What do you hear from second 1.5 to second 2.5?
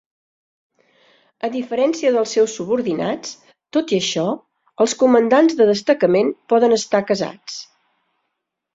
diferència dels